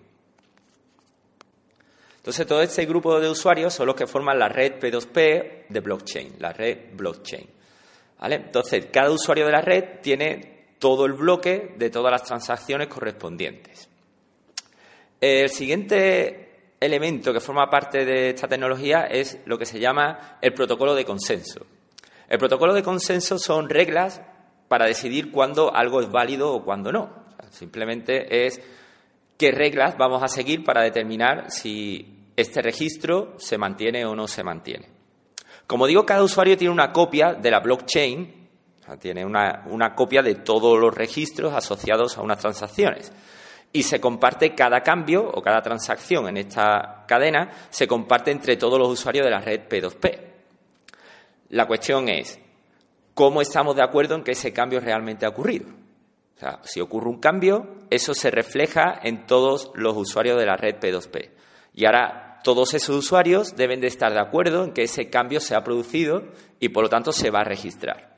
Entonces, 2.17 2.47
todo 2.47 2.63
este 2.63 2.87
grupo 2.87 3.19
de 3.19 3.29
usuarios 3.29 3.71
son 3.71 3.85
los 3.85 3.95
que 3.95 4.07
forman 4.07 4.39
la 4.39 4.49
red 4.49 4.79
P2P 4.79 5.67
de 5.69 5.79
blockchain, 5.79 6.37
la 6.39 6.53
red 6.53 6.95
blockchain. 6.95 7.47
Entonces, 8.19 8.87
cada 8.91 9.11
usuario 9.11 9.45
de 9.45 9.51
la 9.51 9.61
red 9.61 9.99
tiene 10.01 10.65
todo 10.79 11.05
el 11.05 11.13
bloque 11.13 11.75
de 11.77 11.91
todas 11.91 12.11
las 12.11 12.23
transacciones 12.23 12.87
correspondientes. 12.87 13.92
El 15.25 15.49
siguiente 15.49 16.75
elemento 16.81 17.31
que 17.31 17.39
forma 17.39 17.69
parte 17.69 18.03
de 18.03 18.31
esta 18.31 18.49
tecnología 18.49 19.05
es 19.05 19.39
lo 19.45 19.57
que 19.57 19.65
se 19.65 19.79
llama 19.79 20.37
el 20.41 20.53
protocolo 20.53 20.93
de 20.95 21.05
consenso. 21.05 21.65
El 22.27 22.37
protocolo 22.37 22.73
de 22.73 22.83
consenso 22.83 23.39
son 23.39 23.69
reglas 23.69 24.21
para 24.67 24.85
decidir 24.85 25.31
cuándo 25.31 25.73
algo 25.73 26.01
es 26.01 26.11
válido 26.11 26.51
o 26.51 26.65
cuándo 26.65 26.91
no. 26.91 27.09
simplemente 27.51 28.45
es 28.45 28.59
qué 29.37 29.51
reglas 29.51 29.97
vamos 29.97 30.21
a 30.23 30.27
seguir 30.27 30.65
para 30.65 30.81
determinar 30.81 31.49
si 31.49 32.25
este 32.35 32.61
registro 32.61 33.35
se 33.37 33.57
mantiene 33.57 34.03
o 34.05 34.17
no 34.17 34.27
se 34.27 34.43
mantiene. 34.43 34.89
Como 35.65 35.87
digo, 35.87 36.05
cada 36.05 36.21
usuario 36.21 36.57
tiene 36.57 36.73
una 36.73 36.91
copia 36.91 37.33
de 37.33 37.49
la 37.49 37.61
blockchain, 37.61 38.49
tiene 38.99 39.23
una, 39.23 39.63
una 39.67 39.95
copia 39.95 40.21
de 40.21 40.35
todos 40.35 40.77
los 40.77 40.93
registros 40.93 41.53
asociados 41.53 42.17
a 42.17 42.21
unas 42.21 42.39
transacciones 42.39 43.13
y 43.75 43.81
se 43.81 43.99
comparte 43.99 44.53
cada 44.53 44.81
cambio 44.81 45.27
o 45.27 45.41
cada 45.41 45.61
transacción 45.61 46.27
en 46.27 46.37
esta 46.37 47.03
cadena, 47.07 47.49
se 47.71 47.87
comparte 47.87 48.29
entre 48.29 48.55
todos 48.55 48.77
los 48.79 48.87
usuarios 48.87 49.25
de 49.25 49.31
la 49.31 49.41
red 49.41 49.67
P2P. 49.67 50.19
La 51.49 51.65
cuestión 51.65 52.07
es, 52.07 52.39
¿cómo 53.15 53.41
estamos 53.41 53.75
de 53.75 53.83
acuerdo 53.83 54.15
en 54.15 54.23
que 54.23 54.31
ese 54.33 54.53
cambio 54.53 54.79
realmente 54.79 55.25
ha 55.25 55.29
ocurrido? 55.29 55.65
O 56.35 56.39
sea, 56.39 56.59
si 56.63 56.81
ocurre 56.81 57.09
un 57.09 57.19
cambio, 57.19 57.75
eso 57.89 58.13
se 58.13 58.29
refleja 58.29 58.99
en 59.01 59.25
todos 59.25 59.71
los 59.73 59.97
usuarios 59.97 60.37
de 60.37 60.45
la 60.45 60.55
red 60.55 60.75
P2P. 60.79 61.31
Y 61.73 61.85
ahora 61.85 62.39
todos 62.43 62.75
esos 62.75 62.95
usuarios 62.95 63.55
deben 63.55 63.81
de 63.81 63.87
estar 63.87 64.13
de 64.13 64.19
acuerdo 64.19 64.63
en 64.63 64.73
que 64.73 64.83
ese 64.83 65.09
cambio 65.09 65.39
se 65.39 65.55
ha 65.55 65.63
producido 65.63 66.23
y 66.59 66.69
por 66.69 66.83
lo 66.83 66.89
tanto 66.89 67.11
se 67.11 67.31
va 67.31 67.39
a 67.39 67.45
registrar. 67.45 68.12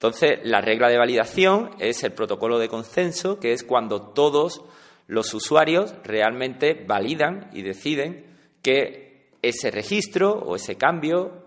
Entonces, 0.00 0.38
la 0.44 0.62
regla 0.62 0.88
de 0.88 0.96
validación 0.96 1.72
es 1.78 2.02
el 2.04 2.12
protocolo 2.12 2.58
de 2.58 2.70
consenso, 2.70 3.38
que 3.38 3.52
es 3.52 3.62
cuando 3.62 4.00
todos 4.00 4.62
los 5.08 5.34
usuarios 5.34 5.94
realmente 6.04 6.72
validan 6.72 7.50
y 7.52 7.60
deciden 7.60 8.24
que 8.62 9.28
ese 9.42 9.70
registro 9.70 10.32
o 10.32 10.56
ese 10.56 10.76
cambio 10.76 11.44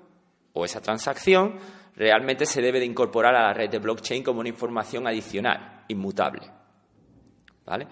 o 0.53 0.65
esa 0.65 0.81
transacción 0.81 1.57
realmente 1.95 2.45
se 2.45 2.61
debe 2.61 2.77
de 2.79 2.85
incorporar 2.85 3.35
a 3.35 3.47
la 3.47 3.53
red 3.53 3.71
de 3.71 3.79
blockchain 3.79 4.23
como 4.23 4.41
una 4.41 4.49
información 4.49 5.07
adicional, 5.07 5.85
inmutable. 5.87 6.43
¿Vale? 7.65 7.87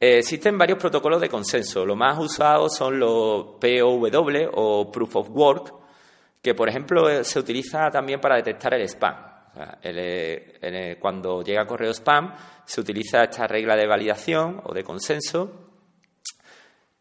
Eh, 0.00 0.18
existen 0.18 0.58
varios 0.58 0.80
protocolos 0.80 1.20
de 1.20 1.28
consenso. 1.28 1.86
Los 1.86 1.96
más 1.96 2.18
usados 2.18 2.74
son 2.74 2.98
los 2.98 3.54
POW 3.60 4.50
o 4.54 4.90
Proof 4.90 5.14
of 5.14 5.30
Work, 5.30 5.74
que 6.42 6.56
por 6.56 6.68
ejemplo 6.68 7.08
eh, 7.08 7.22
se 7.22 7.38
utiliza 7.38 7.88
también 7.88 8.20
para 8.20 8.34
detectar 8.34 8.74
el 8.74 8.82
spam. 8.88 9.31
Eh, 9.82 10.96
cuando 11.00 11.42
llega 11.42 11.66
correo 11.66 11.92
spam, 11.92 12.34
se 12.64 12.80
utiliza 12.80 13.24
esta 13.24 13.46
regla 13.46 13.76
de 13.76 13.86
validación 13.86 14.60
o 14.64 14.72
de 14.72 14.82
consenso. 14.82 15.68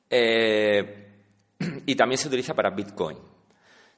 y 1.86 1.96
también 1.96 2.18
se 2.18 2.28
utiliza 2.28 2.54
para 2.54 2.72
Bitcoin. 2.72 3.18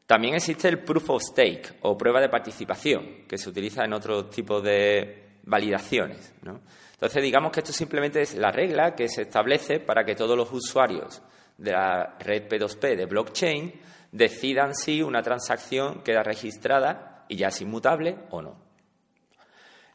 También 0.06 0.36
existe 0.36 0.68
el 0.68 0.84
Proof 0.84 1.10
of 1.12 1.24
Stake 1.24 1.80
o 1.82 1.98
prueba 1.98 2.20
de 2.20 2.30
participación, 2.30 3.26
que 3.28 3.38
se 3.38 3.50
utiliza 3.50 3.84
en 3.86 3.94
otro 3.94 4.26
tipo 4.26 4.62
de 4.62 5.40
validaciones. 5.44 6.34
Entonces, 6.42 7.24
digamos 7.24 7.52
que 7.52 7.62
esto 7.62 7.74
simplemente 7.74 8.22
es 8.22 8.36
la 8.36 8.52
regla 8.52 8.96
que 8.96 9.08
se 9.08 9.24
establece 9.24 9.80
para 9.80 10.04
que 10.04 10.16
todos 10.16 10.38
los 10.38 10.52
usuarios 10.52 11.22
de 11.58 11.72
la 11.72 12.16
red 12.20 12.48
P2P 12.50 12.96
de 12.96 13.06
blockchain 13.06 13.74
decidan 14.12 14.76
si 14.76 15.02
una 15.02 15.22
transacción 15.22 16.04
queda 16.04 16.22
registrada 16.22 17.13
y 17.28 17.38
ya 17.38 17.48
es 17.48 17.62
inmutable 17.62 18.18
o 18.32 18.42
no. 18.42 18.56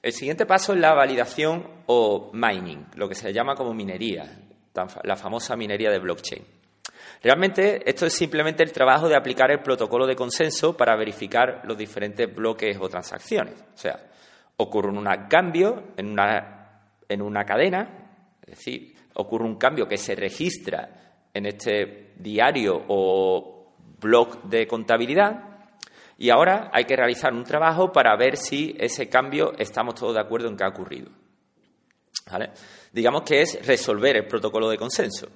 El 0.03 0.13
siguiente 0.13 0.47
paso 0.47 0.73
es 0.73 0.81
la 0.81 0.95
validación 0.95 1.67
o 1.87 2.31
mining, 2.33 2.87
lo 2.95 3.09
que 3.09 3.15
se 3.15 3.33
llama 3.33 3.55
como 3.55 3.75
minería, 3.75 4.25
la 5.03 5.17
famosa 5.17 5.57
minería 5.57 5.91
de 5.91 5.99
blockchain. 5.99 6.45
Realmente 7.23 7.83
esto 7.89 8.07
es 8.07 8.13
simplemente 8.13 8.63
el 8.63 8.73
trabajo 8.73 9.09
de 9.09 9.17
aplicar 9.17 9.51
el 9.51 9.61
protocolo 9.61 10.07
de 10.07 10.15
consenso 10.15 10.77
para 10.77 10.97
verificar 10.97 11.63
los 11.65 11.77
diferentes 11.77 12.33
bloques 12.33 12.77
o 12.81 12.89
transacciones. 12.89 13.55
O 13.75 13.77
sea, 13.77 13.99
ocurre 14.57 14.91
un 14.91 15.05
cambio 15.29 15.89
en 15.97 16.11
una 16.11 16.59
en 17.09 17.23
una 17.23 17.45
cadena, 17.45 18.11
es 18.43 18.59
decir, 18.59 18.95
ocurre 19.15 19.45
un 19.45 19.57
cambio 19.57 19.89
que 19.89 19.97
se 19.97 20.15
registra 20.15 21.17
en 21.33 21.47
este 21.47 22.13
diario 22.17 22.85
o 22.89 23.73
blog 24.01 24.43
de 24.45 24.67
contabilidad 24.67 25.58
y 26.19 26.31
ahora 26.31 26.71
hay 26.73 26.85
que 26.85 26.97
realizar 26.97 27.33
un 27.33 27.45
trabajo 27.45 27.93
para 27.93 28.15
ver 28.17 28.37
si 28.37 28.77
ese 28.79 29.09
cambio 29.09 29.53
estamos 29.57 29.95
todos 29.95 30.15
de 30.15 30.21
acuerdo 30.21 30.49
en 30.49 30.57
que 30.57 30.65
ha 30.65 30.69
ocurrido. 30.69 31.11
Digamos 32.93 33.23
que 33.23 33.41
es 33.41 33.67
resolver 33.67 34.17
el 34.17 34.27
protocolo 34.27 34.69
de 34.69 34.77
consenso. 34.77 35.29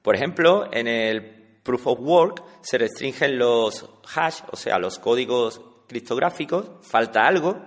Por 0.00 0.14
ejemplo, 0.14 0.68
en 0.72 0.86
el 0.86 1.60
Proof 1.62 1.88
of 1.88 1.98
Work 2.00 2.44
se 2.62 2.78
restringen 2.78 3.36
los 3.38 3.84
hash, 4.14 4.40
o 4.50 4.56
sea, 4.56 4.78
los 4.78 4.98
códigos 4.98 5.60
criptográficos, 5.88 6.86
falta 6.86 7.26
algo 7.26 7.62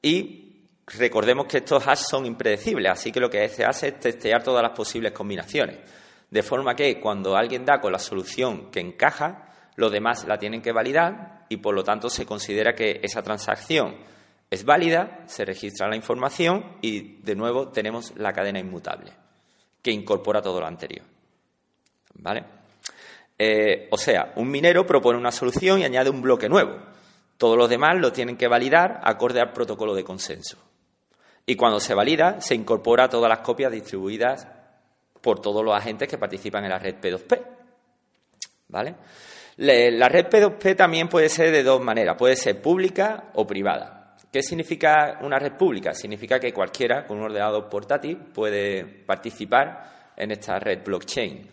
y 0.00 0.42
Recordemos 0.98 1.46
que 1.46 1.58
estos 1.58 1.86
hash 1.86 2.00
son 2.10 2.26
impredecibles, 2.26 2.90
así 2.90 3.12
que 3.12 3.20
lo 3.20 3.30
que 3.30 3.48
se 3.48 3.64
hace 3.64 3.88
es 3.88 4.00
testear 4.00 4.42
todas 4.42 4.62
las 4.62 4.72
posibles 4.72 5.12
combinaciones. 5.12 5.78
De 6.28 6.42
forma 6.42 6.74
que 6.74 7.00
cuando 7.00 7.36
alguien 7.36 7.64
da 7.64 7.80
con 7.80 7.92
la 7.92 7.98
solución 7.98 8.70
que 8.70 8.80
encaja, 8.80 9.48
los 9.76 9.92
demás 9.92 10.26
la 10.26 10.38
tienen 10.38 10.60
que 10.60 10.72
validar 10.72 11.41
y 11.52 11.58
por 11.58 11.74
lo 11.74 11.84
tanto 11.84 12.08
se 12.08 12.24
considera 12.24 12.74
que 12.74 13.00
esa 13.02 13.22
transacción 13.22 13.94
es 14.50 14.64
válida, 14.64 15.24
se 15.26 15.44
registra 15.44 15.86
la 15.86 15.96
información 15.96 16.78
y 16.80 17.20
de 17.20 17.34
nuevo 17.34 17.68
tenemos 17.68 18.14
la 18.16 18.32
cadena 18.32 18.58
inmutable, 18.58 19.12
que 19.82 19.90
incorpora 19.90 20.40
todo 20.40 20.60
lo 20.60 20.66
anterior. 20.66 21.04
¿Vale? 22.14 22.44
Eh, 23.38 23.88
o 23.90 23.98
sea, 23.98 24.32
un 24.36 24.50
minero 24.50 24.86
propone 24.86 25.18
una 25.18 25.30
solución 25.30 25.80
y 25.80 25.84
añade 25.84 26.08
un 26.08 26.22
bloque 26.22 26.48
nuevo. 26.48 26.78
Todos 27.36 27.58
los 27.58 27.68
demás 27.68 27.98
lo 27.98 28.12
tienen 28.12 28.38
que 28.38 28.48
validar 28.48 29.00
acorde 29.04 29.40
al 29.40 29.52
protocolo 29.52 29.94
de 29.94 30.04
consenso. 30.04 30.56
Y 31.44 31.56
cuando 31.56 31.80
se 31.80 31.92
valida, 31.92 32.40
se 32.40 32.54
incorpora 32.54 33.10
todas 33.10 33.28
las 33.28 33.40
copias 33.40 33.72
distribuidas 33.72 34.48
por 35.20 35.40
todos 35.40 35.62
los 35.62 35.74
agentes 35.74 36.08
que 36.08 36.16
participan 36.16 36.64
en 36.64 36.70
la 36.70 36.78
red 36.78 36.94
P2P. 36.98 37.42
¿Vale? 38.68 38.94
La 39.56 40.08
red 40.08 40.26
P2P 40.28 40.76
también 40.76 41.08
puede 41.08 41.28
ser 41.28 41.50
de 41.50 41.62
dos 41.62 41.80
maneras, 41.80 42.16
puede 42.16 42.36
ser 42.36 42.60
pública 42.60 43.30
o 43.34 43.46
privada. 43.46 44.16
¿Qué 44.32 44.42
significa 44.42 45.18
una 45.20 45.38
red 45.38 45.52
pública? 45.52 45.92
Significa 45.92 46.40
que 46.40 46.54
cualquiera 46.54 47.06
con 47.06 47.18
un 47.18 47.24
ordenador 47.24 47.68
portátil 47.68 48.16
puede 48.16 48.84
participar 48.84 50.12
en 50.16 50.30
esta 50.30 50.58
red 50.58 50.82
blockchain. 50.82 51.50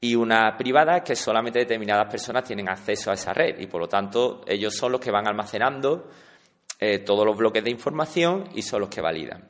Y 0.00 0.16
una 0.16 0.56
privada 0.56 0.98
es 0.98 1.02
que 1.02 1.14
solamente 1.14 1.60
determinadas 1.60 2.10
personas 2.10 2.42
tienen 2.42 2.68
acceso 2.68 3.12
a 3.12 3.14
esa 3.14 3.32
red 3.32 3.58
y 3.60 3.66
por 3.66 3.80
lo 3.80 3.88
tanto 3.88 4.42
ellos 4.46 4.74
son 4.74 4.92
los 4.92 5.00
que 5.00 5.12
van 5.12 5.28
almacenando 5.28 6.08
eh, 6.80 6.98
todos 7.00 7.24
los 7.24 7.36
bloques 7.36 7.62
de 7.62 7.70
información 7.70 8.48
y 8.54 8.62
son 8.62 8.80
los 8.80 8.88
que 8.88 9.00
validan. 9.00 9.44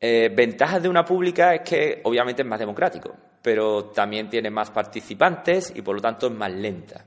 Eh, 0.00 0.30
ventajas 0.34 0.82
de 0.82 0.88
una 0.88 1.04
pública 1.04 1.54
es 1.54 1.62
que 1.62 2.00
obviamente 2.04 2.42
es 2.42 2.48
más 2.48 2.58
democrático, 2.58 3.14
pero 3.44 3.90
también 3.90 4.30
tiene 4.30 4.50
más 4.50 4.70
participantes 4.70 5.70
y 5.76 5.82
por 5.82 5.96
lo 5.96 6.00
tanto 6.00 6.28
es 6.28 6.32
más 6.32 6.50
lenta. 6.50 7.04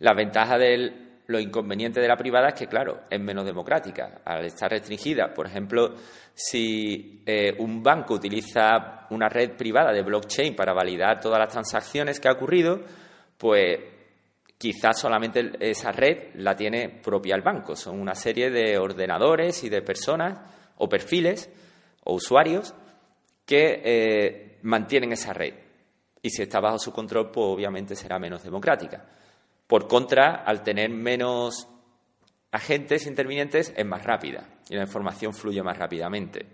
La 0.00 0.12
ventaja 0.12 0.58
de 0.58 1.22
lo 1.26 1.40
inconveniente 1.40 2.02
de 2.02 2.06
la 2.06 2.18
privada 2.18 2.48
es 2.48 2.54
que, 2.54 2.66
claro, 2.66 3.04
es 3.08 3.18
menos 3.18 3.46
democrática. 3.46 4.20
Al 4.26 4.44
estar 4.44 4.70
restringida, 4.70 5.32
por 5.32 5.46
ejemplo, 5.46 5.94
si 6.34 7.22
eh, 7.24 7.54
un 7.60 7.82
banco 7.82 8.12
utiliza 8.12 9.06
una 9.08 9.30
red 9.30 9.56
privada 9.56 9.90
de 9.90 10.02
blockchain 10.02 10.54
para 10.54 10.74
validar 10.74 11.18
todas 11.18 11.38
las 11.38 11.48
transacciones 11.48 12.20
que 12.20 12.28
ha 12.28 12.32
ocurrido, 12.32 12.82
pues 13.38 13.78
quizás 14.58 15.00
solamente 15.00 15.52
esa 15.60 15.92
red 15.92 16.34
la 16.34 16.54
tiene 16.54 17.00
propia 17.02 17.34
el 17.34 17.42
banco. 17.42 17.74
Son 17.74 17.98
una 17.98 18.14
serie 18.14 18.50
de 18.50 18.76
ordenadores 18.76 19.64
y 19.64 19.70
de 19.70 19.80
personas 19.80 20.38
o 20.76 20.90
perfiles 20.90 21.50
o 22.04 22.16
usuarios 22.16 22.74
que 23.46 23.80
eh, 23.82 24.47
mantienen 24.62 25.12
esa 25.12 25.32
red. 25.32 25.54
Y 26.22 26.30
si 26.30 26.42
está 26.42 26.60
bajo 26.60 26.78
su 26.78 26.92
control, 26.92 27.30
pues 27.30 27.46
obviamente 27.46 27.94
será 27.94 28.18
menos 28.18 28.42
democrática. 28.42 29.04
Por 29.66 29.86
contra, 29.86 30.44
al 30.44 30.62
tener 30.62 30.90
menos 30.90 31.68
agentes 32.50 33.06
intervinientes, 33.06 33.72
es 33.76 33.86
más 33.86 34.02
rápida 34.02 34.48
y 34.68 34.74
la 34.76 34.82
información 34.82 35.34
fluye 35.34 35.62
más 35.62 35.76
rápidamente. 35.76 36.46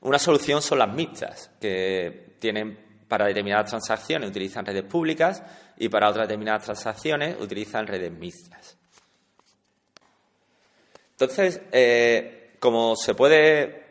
Una 0.00 0.18
solución 0.18 0.62
son 0.62 0.78
las 0.78 0.94
mixtas, 0.94 1.50
que 1.60 2.36
tienen 2.38 2.88
para 3.08 3.26
determinadas 3.26 3.70
transacciones 3.70 4.28
utilizan 4.28 4.66
redes 4.66 4.84
públicas 4.84 5.42
y 5.78 5.88
para 5.88 6.10
otras 6.10 6.28
determinadas 6.28 6.64
transacciones 6.64 7.40
utilizan 7.40 7.86
redes 7.86 8.12
mixtas. 8.12 8.76
Entonces, 11.12 11.60
eh, 11.72 12.54
como 12.60 12.94
se 12.94 13.14
puede 13.14 13.87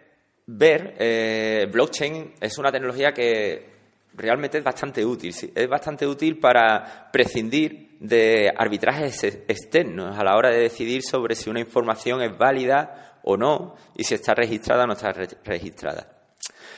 ver, 0.48 0.96
eh, 0.98 1.68
blockchain 1.72 2.34
es 2.40 2.58
una 2.58 2.72
tecnología 2.72 3.12
que 3.12 3.78
realmente 4.14 4.58
es 4.58 4.64
bastante 4.64 5.06
útil. 5.06 5.34
Es 5.54 5.70
bastante 5.70 6.08
útil 6.08 6.40
para 6.40 7.10
prescindir 7.12 7.98
de 8.00 8.52
arbitrajes 8.56 9.24
externos 9.24 10.18
a 10.18 10.24
la 10.24 10.36
hora 10.36 10.50
de 10.50 10.60
decidir 10.60 11.04
sobre 11.04 11.36
si 11.36 11.50
una 11.50 11.60
información 11.60 12.22
es 12.22 12.38
válida 12.38 13.20
o 13.24 13.38
no 13.38 13.76
y 13.96 14.04
si 14.04 14.16
está 14.16 14.34
registrada 14.34 14.84
o 14.84 14.88
no 14.88 14.94
está 14.94 15.12
registrada. 15.44 16.08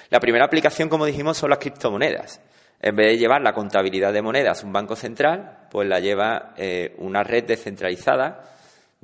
La 0.10 0.20
primera 0.20 0.46
aplicación, 0.46 0.90
como 0.90 1.06
dijimos, 1.06 1.38
son 1.38 1.52
las 1.52 1.60
criptomonedas. 1.60 2.42
En 2.82 2.96
vez 2.96 3.08
de 3.08 3.18
llevar 3.18 3.42
la 3.42 3.54
contabilidad 3.54 4.14
de 4.14 4.22
monedas 4.22 4.64
un 4.64 4.72
banco 4.72 4.96
central, 4.96 5.68
pues 5.70 5.88
la 5.88 6.00
lleva 6.00 6.54
eh, 6.58 6.96
una 6.98 7.24
red 7.24 7.44
descentralizada 7.44 8.42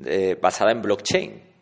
eh, 0.03 0.37
basada 0.41 0.71
en 0.71 0.81
blockchain. 0.81 1.54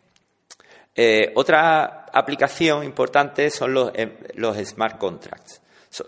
Eh, 0.94 1.32
otra 1.34 2.06
aplicación 2.12 2.84
importante 2.84 3.50
son 3.50 3.74
los, 3.74 3.92
los 4.34 4.56
smart 4.58 4.98
contracts, 4.98 5.60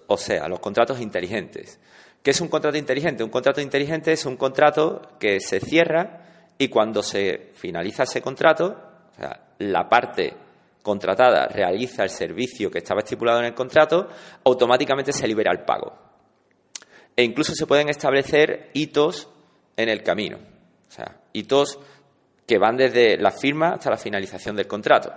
o 0.07 0.17
sea, 0.17 0.49
los 0.49 0.61
contratos 0.61 1.01
inteligentes. 1.01 1.81
¿Qué 2.23 2.31
es 2.31 2.41
un 2.41 2.49
contrato 2.49 2.77
inteligente? 2.77 3.25
Un 3.25 3.31
contrato 3.31 3.61
inteligente 3.61 4.13
es 4.13 4.27
un 4.27 4.37
contrato 4.37 5.03
que 5.19 5.41
se 5.41 5.61
cierra 5.61 6.27
y 6.59 6.69
cuando 6.69 7.03
se 7.03 7.51
finaliza 7.55 8.05
ese 8.05 8.21
contrato, 8.23 8.77
o 9.13 9.15
sea, 9.15 9.41
la 9.59 9.89
parte 9.89 10.35
contratada 10.83 11.49
realiza 11.49 12.05
el 12.05 12.11
servicio 12.11 12.71
que 12.71 12.79
estaba 12.79 13.01
estipulado 13.01 13.41
en 13.41 13.47
el 13.47 13.55
contrato, 13.55 14.09
automáticamente 14.45 15.13
se 15.13 15.27
libera 15.27 15.51
el 15.51 15.65
pago. 15.65 15.97
E 17.17 17.25
incluso 17.25 17.55
se 17.55 17.67
pueden 17.67 17.89
establecer 17.89 18.71
hitos 18.73 19.29
en 19.77 19.89
el 19.89 20.03
camino. 20.03 20.37
O 20.37 20.93
sea, 20.93 21.17
hitos 21.33 21.79
que 22.47 22.59
van 22.59 22.77
desde 22.77 23.17
la 23.19 23.31
firma 23.31 23.75
hasta 23.75 23.91
la 23.91 23.97
finalización 23.97 24.57
del 24.57 24.67
contrato. 24.67 25.13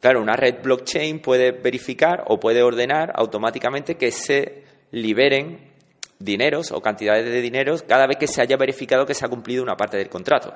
Claro, 0.00 0.22
una 0.22 0.36
red 0.36 0.62
blockchain 0.62 1.20
puede 1.20 1.52
verificar 1.52 2.24
o 2.28 2.38
puede 2.38 2.62
ordenar 2.62 3.12
automáticamente 3.14 3.96
que 3.96 4.12
se 4.12 4.64
liberen 4.92 5.72
dineros 6.18 6.72
o 6.72 6.80
cantidades 6.80 7.24
de 7.24 7.40
dineros 7.40 7.82
cada 7.82 8.06
vez 8.06 8.16
que 8.16 8.26
se 8.26 8.40
haya 8.40 8.56
verificado 8.56 9.06
que 9.06 9.14
se 9.14 9.24
ha 9.24 9.28
cumplido 9.28 9.62
una 9.62 9.76
parte 9.76 9.96
del 9.96 10.08
contrato. 10.08 10.54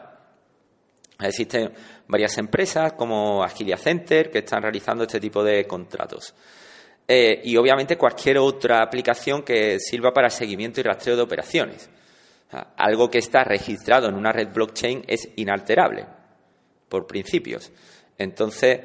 Existen 1.20 1.72
varias 2.08 2.36
empresas 2.38 2.94
como 2.94 3.42
Agilia 3.44 3.76
Center 3.76 4.30
que 4.30 4.38
están 4.38 4.62
realizando 4.62 5.04
este 5.04 5.20
tipo 5.20 5.42
de 5.44 5.66
contratos. 5.66 6.34
Eh, 7.06 7.42
y 7.44 7.56
obviamente 7.56 7.96
cualquier 7.96 8.38
otra 8.38 8.82
aplicación 8.82 9.42
que 9.42 9.78
sirva 9.78 10.12
para 10.12 10.30
seguimiento 10.30 10.80
y 10.80 10.84
rastreo 10.84 11.16
de 11.16 11.22
operaciones. 11.22 11.90
Algo 12.76 13.10
que 13.10 13.18
está 13.18 13.44
registrado 13.44 14.08
en 14.08 14.14
una 14.14 14.32
red 14.32 14.52
blockchain 14.52 15.04
es 15.06 15.30
inalterable, 15.36 16.06
por 16.88 17.06
principios. 17.06 17.72
Entonces, 18.18 18.80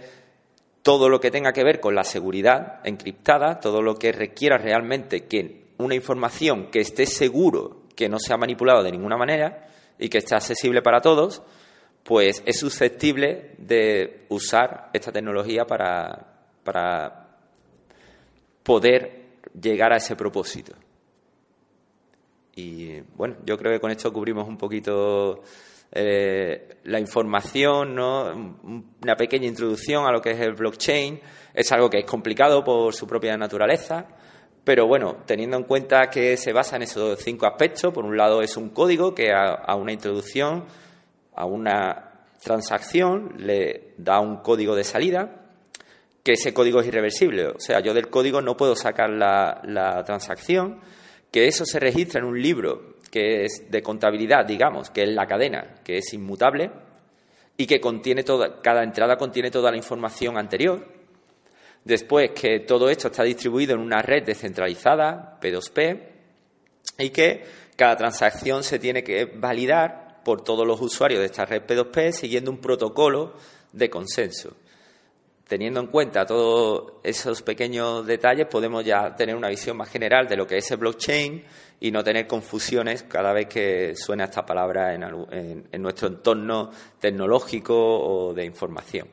todo 0.82 1.10
lo 1.10 1.20
que 1.20 1.32
tenga 1.32 1.52
que 1.52 1.64
ver 1.64 1.80
con 1.80 1.96
la 1.96 2.04
seguridad 2.04 2.80
encriptada, 2.86 3.60
todo 3.60 3.82
lo 3.82 3.96
que 3.96 4.12
requiera 4.12 4.58
realmente 4.58 5.26
que 5.26 5.68
una 5.78 5.96
información 5.96 6.72
que 6.72 6.80
esté 6.80 7.06
seguro 7.06 7.84
que 7.96 8.08
no 8.08 8.18
se 8.20 8.34
ha 8.34 8.38
manipulado 8.38 8.84
de 8.84 8.92
ninguna 8.92 9.18
manera 9.18 9.68
y 10.00 10.10
que 10.10 10.20
esté 10.20 10.36
accesible 10.36 10.82
para 10.82 11.02
todos, 11.02 11.42
pues 12.04 12.42
es 12.46 12.60
susceptible 12.60 13.56
de 13.58 14.26
usar 14.30 14.90
esta 14.94 15.12
tecnología 15.12 15.66
para, 15.66 16.38
para 16.64 17.28
poder 18.64 19.26
llegar 19.60 19.92
a 19.92 19.98
ese 19.98 20.16
propósito. 20.16 20.74
Y 22.58 23.00
bueno, 23.16 23.38
yo 23.46 23.58
creo 23.58 23.72
que 23.72 23.80
con 23.80 23.92
esto 23.92 24.12
cubrimos 24.12 24.48
un 24.48 24.58
poquito 24.58 25.44
eh, 25.92 26.80
la 26.84 27.00
información, 27.00 27.96
¿no? 27.96 28.58
una 29.02 29.16
pequeña 29.16 29.48
introducción 29.48 30.06
a 30.06 30.12
lo 30.12 30.22
que 30.22 30.32
es 30.32 30.40
el 30.42 30.54
blockchain. 30.54 31.22
Es 31.54 31.72
algo 31.72 31.90
que 31.90 32.00
es 32.00 32.06
complicado 32.06 32.64
por 32.64 32.94
su 32.94 33.08
propia 33.08 33.38
naturaleza, 33.38 34.06
pero 34.64 34.86
bueno, 34.88 35.20
teniendo 35.26 35.56
en 35.56 35.64
cuenta 35.64 36.10
que 36.10 36.36
se 36.36 36.52
basa 36.52 36.76
en 36.76 36.82
esos 36.82 37.20
cinco 37.20 37.46
aspectos, 37.46 37.94
por 37.94 38.04
un 38.04 38.18
lado 38.18 38.42
es 38.42 38.58
un 38.58 38.70
código 38.70 39.16
que 39.16 39.32
a 39.32 39.76
una 39.76 39.94
introducción 39.94 40.66
a 41.38 41.46
una 41.46 42.12
transacción 42.44 43.36
le 43.38 43.94
da 43.98 44.20
un 44.20 44.38
código 44.38 44.76
de 44.76 44.84
salida, 44.84 45.44
que 46.24 46.34
ese 46.34 46.54
código 46.54 46.82
es 46.82 46.88
irreversible. 46.88 47.48
O 47.48 47.60
sea, 47.60 47.80
yo 47.80 47.94
del 47.94 48.10
código 48.10 48.42
no 48.42 48.58
puedo 48.58 48.76
sacar 48.76 49.10
la, 49.12 50.04
transacción, 50.06 50.82
que 51.32 51.48
eso 51.48 51.66
se 51.66 51.80
registra 51.80 52.20
en 52.20 52.26
un 52.26 52.42
libro 52.42 52.98
que 53.12 53.46
es 53.46 53.70
de 53.70 53.82
contabilidad, 53.82 54.46
digamos, 54.46 54.90
que 54.90 55.04
es 55.04 55.10
la 55.10 55.28
cadena, 55.28 55.76
que 55.84 55.98
es 55.98 56.14
inmutable 56.14 56.72
y 57.56 57.66
que 57.66 57.82
contiene 57.82 58.24
toda, 58.24 58.62
cada 58.62 58.84
entrada 58.84 59.18
contiene 59.18 59.52
toda 59.52 59.72
la 59.72 59.78
información 59.78 60.38
anterior. 60.38 60.86
Después 61.84 62.32
que 62.32 62.60
todo 62.60 62.90
esto 62.90 63.08
está 63.08 63.24
distribuido 63.24 63.74
en 63.74 63.82
una 63.82 64.02
red 64.02 64.24
descentralizada, 64.24 65.40
P2P, 65.42 66.02
y 67.00 67.10
que 67.10 67.44
cada 67.76 67.96
transacción 67.96 68.64
se 68.64 68.80
tiene 68.80 69.04
que 69.04 69.26
validar 69.26 70.22
por 70.24 70.44
todos 70.44 70.68
los 70.68 70.82
usuarios 70.82 71.20
de 71.20 71.28
esta 71.28 71.46
red 71.46 71.64
P2P 71.64 72.12
siguiendo 72.12 72.52
un 72.52 72.58
protocolo 72.58 73.36
de 73.72 73.90
consenso. 73.90 74.58
Teniendo 75.48 75.80
en 75.80 75.88
cuenta 75.88 76.26
todos 76.26 76.96
esos 77.04 77.42
pequeños 77.42 78.06
detalles, 78.06 78.48
podemos 78.48 78.84
ya 78.84 79.16
tener 79.16 79.34
una 79.34 79.48
visión 79.48 79.78
más 79.78 79.90
general 79.90 80.28
de 80.28 80.36
lo 80.36 80.46
que 80.46 80.58
es 80.58 80.70
el 80.72 80.78
blockchain 80.78 81.44
y 81.80 81.90
no 81.90 82.04
tener 82.04 82.28
confusiones 82.28 83.04
cada 83.04 83.32
vez 83.32 83.48
que 83.48 83.96
suena 83.96 84.26
esta 84.26 84.46
palabra 84.46 84.94
en, 84.94 85.82
nuestro 85.82 86.10
entorno 86.10 86.72
tecnológico 87.00 87.76
o 87.76 88.34
de 88.34 88.44
información. 88.44 89.08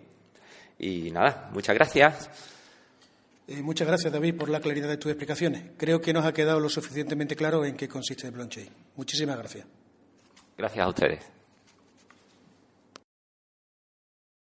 Y 0.79 1.13
nada, 1.13 1.51
muchas 1.53 1.77
gracias. 1.77 2.29
Eh, 3.47 3.63
muchas 3.63 3.87
gracias, 3.87 4.13
David, 4.13 4.37
por 4.37 4.49
la 4.49 4.61
claridad 4.61 4.89
de 4.89 4.97
tus 4.97 5.13
explicaciones. 5.13 5.63
Creo 5.77 6.01
que 6.01 6.13
nos 6.13 6.25
ha 6.25 6.33
quedado 6.33 6.59
lo 6.59 6.69
suficientemente 6.69 7.37
claro 7.37 7.65
en 7.65 7.77
qué 7.77 7.89
consiste 7.89 8.27
el 8.27 8.33
blockchain. 8.33 8.71
Muchísimas 8.97 9.39
gracias. 9.39 9.67
Gracias 10.57 10.85
a 10.85 10.89
ustedes. 10.89 11.34